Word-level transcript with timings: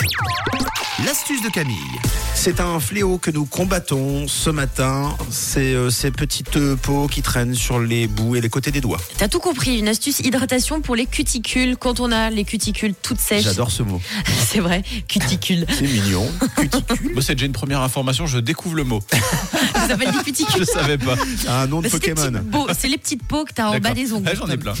Rouge. 0.00 0.10
L'astuce 1.06 1.42
de 1.42 1.48
Camille. 1.48 1.76
C'est 2.34 2.60
un 2.60 2.80
fléau 2.80 3.18
que 3.18 3.30
nous 3.30 3.44
combattons 3.46 4.26
ce 4.28 4.50
matin. 4.50 5.16
C'est 5.30 5.72
euh, 5.74 5.90
ces 5.90 6.10
petites 6.10 6.56
euh, 6.56 6.76
peaux 6.76 7.06
qui 7.06 7.22
traînent 7.22 7.54
sur 7.54 7.78
les 7.80 8.06
bouts 8.08 8.34
et 8.36 8.40
les 8.40 8.48
côtés 8.48 8.70
des 8.72 8.80
doigts. 8.80 9.00
T'as 9.16 9.28
tout 9.28 9.38
compris, 9.38 9.78
une 9.78 9.88
astuce 9.88 10.18
hydratation 10.20 10.80
pour 10.80 10.96
les 10.96 11.06
cuticules 11.06 11.76
quand 11.76 12.00
on 12.00 12.10
a 12.12 12.30
les 12.30 12.44
cuticules 12.44 12.94
toutes 13.00 13.20
sèches. 13.20 13.44
J'adore 13.44 13.70
ce 13.70 13.82
mot. 13.84 14.00
C'est 14.48 14.60
vrai, 14.60 14.82
cuticule. 15.08 15.66
C'est 15.78 15.86
mignon. 15.86 16.26
Cuticule. 16.56 17.12
Moi, 17.14 17.22
c'est 17.22 17.34
déjà 17.34 17.46
une 17.46 17.52
première 17.52 17.80
information, 17.82 18.26
je 18.26 18.38
découvre 18.38 18.74
le 18.76 18.84
mot. 18.84 19.00
Ça 19.74 19.88
s'appelle 19.88 20.10
des 20.10 20.18
Je 20.18 20.22
cuticules. 20.24 20.66
savais 20.66 20.98
pas. 20.98 21.14
Un 21.48 21.66
nom 21.66 21.80
de 21.80 21.88
Bah, 21.88 21.98
Pokémon. 21.98 22.32
C'est 22.78 22.88
les 22.88 22.98
petites 22.98 23.22
peaux 23.22 23.44
que 23.44 23.52
t'as 23.52 23.68
en 23.68 23.78
bas 23.78 23.92
des 23.94 24.12
ongles. 24.12 24.28
Ah, 24.30 24.34
J'en 24.34 24.48
ai 24.48 24.56
plein. 24.56 24.74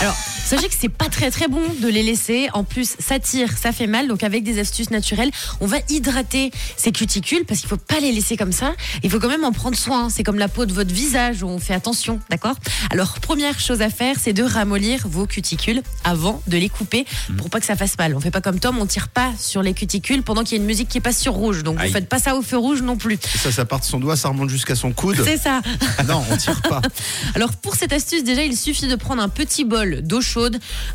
Alors, 0.00 0.16
sachez 0.48 0.68
que 0.68 0.74
c'est 0.78 0.88
pas 0.88 1.10
très 1.10 1.30
très 1.30 1.46
bon 1.46 1.60
de 1.80 1.88
les 1.88 2.02
laisser. 2.02 2.48
En 2.54 2.64
plus, 2.64 2.96
ça 2.98 3.18
tire, 3.18 3.50
ça 3.58 3.70
fait 3.70 3.86
mal. 3.86 4.08
Donc, 4.08 4.22
avec 4.22 4.44
des 4.44 4.58
astuces 4.58 4.90
naturelles, 4.90 5.30
on 5.60 5.66
va 5.66 5.76
hydrater 5.90 6.50
ces 6.76 6.90
cuticules 6.90 7.44
parce 7.44 7.60
qu'il 7.60 7.68
faut 7.68 7.76
pas 7.76 8.00
les 8.00 8.12
laisser 8.12 8.38
comme 8.38 8.52
ça. 8.52 8.72
Il 9.02 9.10
faut 9.10 9.18
quand 9.18 9.28
même 9.28 9.44
en 9.44 9.52
prendre 9.52 9.76
soin. 9.76 10.08
C'est 10.08 10.22
comme 10.22 10.38
la 10.38 10.48
peau 10.48 10.64
de 10.64 10.72
votre 10.72 10.92
visage, 10.92 11.44
on 11.44 11.58
fait 11.58 11.74
attention, 11.74 12.18
d'accord? 12.30 12.56
Alors, 12.90 13.20
première 13.20 13.60
chose 13.60 13.82
à 13.82 13.90
faire, 13.90 14.16
c'est 14.18 14.32
de 14.32 14.42
ramollir 14.42 15.06
vos 15.06 15.26
cuticules 15.26 15.82
avant 16.02 16.42
de 16.46 16.56
les 16.56 16.70
couper 16.70 17.04
pour 17.36 17.50
pas 17.50 17.60
que 17.60 17.66
ça 17.66 17.76
fasse 17.76 17.98
mal. 17.98 18.14
On 18.16 18.20
fait 18.20 18.30
pas 18.30 18.40
comme 18.40 18.58
Tom, 18.58 18.78
on 18.78 18.86
tire 18.86 19.08
pas 19.08 19.32
sur 19.38 19.62
les 19.62 19.74
cuticules 19.74 20.22
pendant 20.22 20.44
qu'il 20.44 20.56
y 20.56 20.60
a 20.60 20.62
une 20.62 20.66
musique 20.66 20.88
qui 20.88 21.00
passe 21.00 21.18
sur 21.18 21.34
rouge. 21.34 21.62
Donc, 21.62 21.78
Aïe. 21.78 21.88
vous 21.88 21.92
faites 21.92 22.08
pas 22.08 22.18
ça 22.18 22.34
au 22.34 22.40
feu 22.40 22.56
rouge 22.56 22.80
non 22.80 22.96
plus. 22.96 23.18
Et 23.34 23.38
ça, 23.38 23.52
ça 23.52 23.66
part 23.66 23.80
de 23.80 23.84
son 23.84 24.00
doigt, 24.00 24.16
ça 24.16 24.30
remonte 24.30 24.48
jusqu'à 24.48 24.74
son 24.74 24.92
coude. 24.92 25.20
C'est 25.22 25.36
ça. 25.36 25.60
Non, 26.06 26.24
on 26.30 26.36
tire 26.38 26.62
pas. 26.62 26.80
Alors 27.34 27.52
pour 27.52 27.74
cette 27.74 27.92
astuce, 27.92 28.24
déjà, 28.24 28.42
il 28.44 28.56
suffit 28.56 28.86
de 28.86 28.96
prendre 28.96 29.22
un 29.22 29.28
petit 29.28 29.64
bol 29.64 30.00
d'eau 30.02 30.22
chaude. 30.22 30.37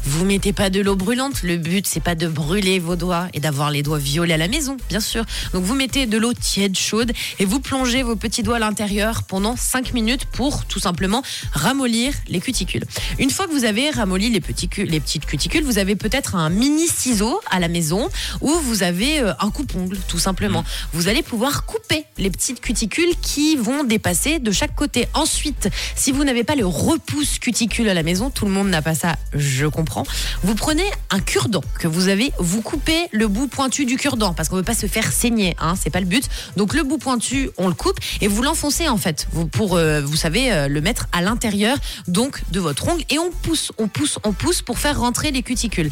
Vous 0.03 0.25
mettez 0.25 0.53
pas 0.53 0.70
de 0.70 0.81
l'eau 0.81 0.95
brûlante. 0.95 1.43
Le 1.43 1.57
but, 1.57 1.85
c'est 1.88 1.99
pas 1.99 2.15
de 2.15 2.27
brûler 2.27 2.79
vos 2.79 2.95
doigts 2.95 3.27
et 3.33 3.39
d'avoir 3.39 3.71
les 3.71 3.83
doigts 3.83 3.97
violets 3.97 4.33
à 4.33 4.38
la 4.38 4.47
maison, 4.47 4.77
bien 4.89 4.99
sûr. 4.99 5.23
Donc 5.53 5.63
vous 5.63 5.75
mettez 5.75 6.05
de 6.05 6.17
l'eau 6.17 6.33
tiède 6.33 6.77
chaude 6.77 7.11
et 7.39 7.45
vous 7.45 7.59
plongez 7.59 8.03
vos 8.03 8.16
petits 8.16 8.44
doigts 8.44 8.58
à 8.58 8.59
l'intérieur 8.59 9.23
pendant 9.23 9.55
5 9.55 9.94
minutes 9.94 10.25
pour 10.25 10.66
tout 10.66 10.80
simplement 10.80 11.23
ramollir 11.52 12.13
les 12.27 12.39
cuticules. 12.39 12.85
Une 13.19 13.30
fois 13.30 13.47
que 13.47 13.52
vous 13.52 13.66
avez 13.66 13.89
ramolli 13.89 14.30
les, 14.30 14.41
petits 14.41 14.69
les 14.77 15.00
petites 15.00 15.25
cuticules, 15.25 15.63
vous 15.63 15.78
avez 15.78 15.95
peut-être 15.95 16.35
un 16.35 16.50
mini 16.50 16.88
ciseau 16.88 17.39
à 17.52 17.59
la 17.59 17.67
maison 17.67 18.09
ou 18.41 18.50
vous 18.50 18.83
avez 18.83 19.19
euh, 19.19 19.33
un 19.39 19.50
coupe-ongle, 19.50 19.97
tout 20.07 20.19
simplement. 20.19 20.63
Vous 20.94 21.07
allez 21.07 21.23
pouvoir 21.23 21.66
couper 21.66 22.05
les 22.17 22.30
petites 22.30 22.61
cuticules 22.61 23.13
qui 23.22 23.55
vont 23.55 23.83
dépasser 23.83 24.39
de 24.39 24.52
chaque 24.52 24.75
côté. 24.75 25.07
Ensuite, 25.13 25.69
si 25.95 26.11
vous 26.11 26.23
n'avez 26.23 26.44
pas 26.44 26.55
le 26.55 26.66
repousse 26.66 27.39
cuticule 27.39 27.89
à 27.89 27.94
la 27.94 28.03
maison, 28.03 28.30
tout 28.30 28.45
le 28.45 28.52
monde 28.52 28.69
n'a 28.69 28.81
pas 28.81 28.95
ça, 28.95 29.16
je 29.36 29.66
comprends. 29.67 30.03
Vous 30.44 30.56
prenez 30.56 30.84
un 31.09 31.20
cure-dent 31.20 31.64
que 31.80 31.88
vous 31.88 32.08
avez, 32.08 32.31
vous 32.39 32.62
coupez 32.62 33.08
le 33.12 33.28
bout 33.28 33.48
pointu 33.48 33.86
du 33.86 33.98
cure-dent 33.98 34.34
parce 34.34 34.50
qu'on 34.50 34.56
ne 34.56 34.62
veut 34.62 34.66
pas 34.66 34.75
se 34.75 34.88
faire 34.88 35.12
saigner, 35.12 35.56
hein, 35.59 35.75
c'est 35.81 35.90
pas 35.90 36.00
le 36.00 36.06
but. 36.06 36.28
Donc 36.58 36.73
le 36.73 36.84
bout 36.84 36.98
pointu, 36.98 37.50
on 37.58 37.67
le 37.67 37.73
coupe 37.73 38.00
et 38.22 38.28
vous 38.28 38.42
l'enfoncez 38.44 38.90
en 38.90 38.98
fait, 38.98 39.28
vous, 39.31 39.48
pour, 39.48 39.75
euh, 39.75 40.02
vous 40.02 40.16
savez, 40.16 40.52
euh, 40.52 40.67
le 40.67 40.81
mettre 40.81 41.08
à 41.12 41.22
l'intérieur 41.22 41.78
donc 42.08 42.42
de 42.52 42.59
votre 42.59 42.88
ongle 42.88 43.03
et 43.09 43.20
on 43.20 43.31
pousse, 43.31 43.72
on 43.78 43.88
pousse, 43.88 44.20
on 44.23 44.34
pousse 44.34 44.62
pour 44.62 44.80
faire 44.80 45.00
rentrer 45.00 45.31
les 45.31 45.44
cuticules. 45.44 45.92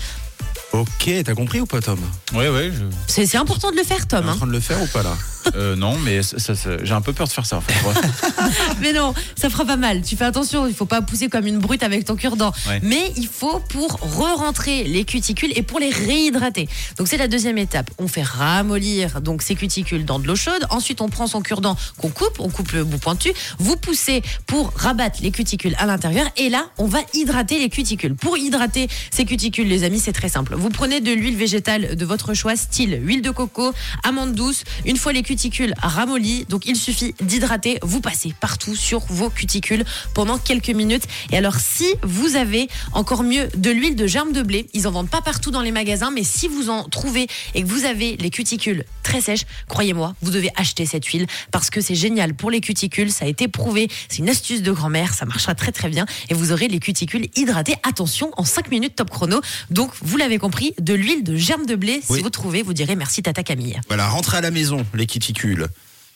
Ok, 0.73 1.09
t'as 1.25 1.33
compris 1.33 1.59
ou 1.59 1.65
pas, 1.65 1.81
Tom? 1.81 1.99
Ouais, 2.33 2.47
ouais. 2.47 2.71
Je... 2.71 2.83
C'est 3.07 3.35
important 3.35 3.71
de 3.71 3.75
le 3.75 3.83
faire, 3.83 4.07
T'es 4.07 4.15
Tom. 4.15 4.27
en 4.27 4.31
hein. 4.31 4.35
train 4.37 4.47
de 4.47 4.53
le 4.53 4.59
faire 4.61 4.81
ou 4.81 4.87
pas 4.87 5.03
là? 5.03 5.17
Euh, 5.55 5.75
non, 5.75 5.97
mais 5.99 6.21
ça, 6.23 6.39
ça- 6.39 6.55
ça- 6.55 6.83
j'ai 6.83 6.93
un 6.93 7.01
peu 7.01 7.13
peur 7.13 7.27
de 7.27 7.31
faire 7.33 7.45
ça 7.45 7.57
en 7.57 7.61
fait. 7.61 7.73
Mais 8.81 8.93
non, 8.93 9.13
ça 9.35 9.49
fera 9.49 9.65
pas 9.65 9.77
mal. 9.77 10.01
Tu 10.01 10.15
fais 10.15 10.25
attention, 10.25 10.67
il 10.67 10.73
faut 10.73 10.85
pas 10.85 11.01
pousser 11.01 11.29
comme 11.29 11.47
une 11.47 11.59
brute 11.59 11.83
avec 11.83 12.05
ton 12.05 12.15
cure-dent. 12.15 12.51
Ouais. 12.67 12.79
Mais 12.83 13.11
il 13.17 13.27
faut 13.27 13.59
pour 13.69 13.93
re-rentrer 14.01 14.83
les 14.83 15.03
cuticules 15.05 15.51
et 15.55 15.61
pour 15.63 15.79
les 15.79 15.89
réhydrater. 15.89 16.67
Donc 16.97 17.07
c'est 17.07 17.17
la 17.17 17.27
deuxième 17.27 17.57
étape. 17.57 17.89
On 17.99 18.07
fait 18.07 18.23
ramollir 18.23 19.21
donc 19.21 19.41
ces 19.41 19.55
cuticules 19.55 20.05
dans 20.05 20.19
de 20.19 20.27
l'eau 20.27 20.35
chaude. 20.35 20.65
Ensuite, 20.69 21.01
on 21.01 21.09
prend 21.09 21.27
son 21.27 21.41
cure-dent 21.41 21.75
qu'on 21.97 22.09
coupe, 22.09 22.39
on 22.39 22.49
coupe 22.49 22.71
le 22.71 22.83
bout 22.83 22.97
pointu. 22.97 23.31
Vous 23.59 23.75
poussez 23.77 24.21
pour 24.47 24.71
rabattre 24.75 25.19
les 25.21 25.31
cuticules 25.31 25.75
à 25.79 25.85
l'intérieur 25.85 26.25
et 26.37 26.49
là, 26.49 26.65
on 26.77 26.85
va 26.85 26.99
hydrater 27.13 27.59
les 27.59 27.69
cuticules. 27.69 28.15
Pour 28.15 28.37
hydrater 28.37 28.87
ces 29.11 29.25
cuticules, 29.25 29.67
les 29.67 29.83
amis, 29.83 29.99
c'est 29.99 30.13
très 30.13 30.29
simple. 30.29 30.55
Vous 30.55 30.69
prenez 30.69 31.01
de 31.01 31.11
l'huile 31.11 31.35
végétale 31.37 31.95
de 31.95 32.05
votre 32.05 32.33
choix, 32.33 32.55
style 32.55 32.99
huile 33.03 33.21
de 33.21 33.31
coco, 33.31 33.73
amande 34.03 34.33
douce. 34.33 34.63
Une 34.85 34.97
fois 34.97 35.13
les 35.13 35.23
cuticules 35.35 35.73
ramollis, 35.81 36.43
donc 36.49 36.65
il 36.65 36.75
suffit 36.75 37.15
d'hydrater. 37.21 37.79
Vous 37.83 38.01
passez 38.01 38.33
partout 38.41 38.75
sur 38.75 38.99
vos 39.07 39.29
cuticules 39.29 39.85
pendant 40.13 40.37
quelques 40.37 40.71
minutes. 40.71 41.05
Et 41.31 41.37
alors, 41.37 41.55
si 41.55 41.85
vous 42.03 42.35
avez 42.35 42.67
encore 42.91 43.23
mieux 43.23 43.47
de 43.55 43.69
l'huile 43.71 43.95
de 43.95 44.07
germe 44.07 44.33
de 44.33 44.41
blé, 44.41 44.67
ils 44.73 44.89
en 44.89 44.91
vendent 44.91 45.09
pas 45.09 45.21
partout 45.21 45.49
dans 45.49 45.61
les 45.61 45.71
magasins, 45.71 46.11
mais 46.11 46.25
si 46.25 46.49
vous 46.49 46.69
en 46.69 46.83
trouvez 46.89 47.27
et 47.55 47.63
que 47.63 47.67
vous 47.67 47.85
avez 47.85 48.17
les 48.17 48.29
cuticules 48.29 48.83
très 49.03 49.21
sèches, 49.21 49.45
croyez-moi, 49.69 50.15
vous 50.21 50.31
devez 50.31 50.49
acheter 50.57 50.85
cette 50.85 51.05
huile 51.05 51.27
parce 51.51 51.69
que 51.69 51.79
c'est 51.79 51.95
génial 51.95 52.33
pour 52.33 52.51
les 52.51 52.59
cuticules. 52.59 53.09
Ça 53.09 53.23
a 53.23 53.29
été 53.29 53.47
prouvé. 53.47 53.87
C'est 54.09 54.17
une 54.17 54.29
astuce 54.29 54.61
de 54.61 54.71
grand-mère. 54.73 55.13
Ça 55.13 55.23
marchera 55.25 55.55
très 55.55 55.71
très 55.71 55.87
bien 55.87 56.05
et 56.27 56.33
vous 56.33 56.51
aurez 56.51 56.67
les 56.67 56.79
cuticules 56.79 57.29
hydratées. 57.37 57.75
Attention, 57.83 58.31
en 58.35 58.43
5 58.43 58.69
minutes 58.69 58.95
top 58.97 59.09
chrono. 59.09 59.39
Donc, 59.69 59.91
vous 60.01 60.17
l'avez 60.17 60.39
compris, 60.39 60.73
de 60.81 60.93
l'huile 60.93 61.23
de 61.23 61.37
germe 61.37 61.65
de 61.65 61.75
blé. 61.75 62.01
Si 62.05 62.11
Oui. 62.11 62.21
vous 62.21 62.29
trouvez, 62.29 62.63
vous 62.63 62.73
direz 62.73 62.97
merci 62.97 63.23
Tata 63.23 63.43
Camille. 63.43 63.79
Voilà, 63.87 64.09
rentrez 64.09 64.35
à 64.37 64.41
la 64.41 64.51
maison, 64.51 64.85
les 64.93 65.05
cuticules. 65.05 65.20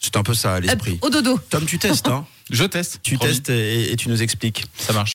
C'est 0.01 0.17
un 0.17 0.23
peu 0.23 0.33
ça, 0.33 0.55
Hop, 0.57 0.63
l'esprit. 0.63 0.99
au 1.01 1.09
dodo. 1.09 1.39
Tom, 1.49 1.66
tu 1.66 1.79
testes, 1.79 2.07
hein 2.07 2.25
Je 2.51 2.63
teste. 2.66 2.99
Tu 3.01 3.16
promis. 3.16 3.31
testes 3.31 3.49
et, 3.49 3.91
et 3.91 3.95
tu 3.95 4.09
nous 4.09 4.21
expliques. 4.21 4.66
Ça 4.77 4.93
marche. 4.93 5.03